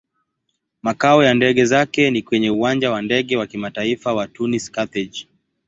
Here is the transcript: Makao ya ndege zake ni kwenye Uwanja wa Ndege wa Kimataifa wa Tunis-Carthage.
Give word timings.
Makao 0.81 1.23
ya 1.23 1.33
ndege 1.33 1.65
zake 1.65 2.11
ni 2.11 2.21
kwenye 2.21 2.49
Uwanja 2.49 2.91
wa 2.91 3.01
Ndege 3.01 3.37
wa 3.37 3.47
Kimataifa 3.47 4.13
wa 4.13 4.27
Tunis-Carthage. 4.27 5.27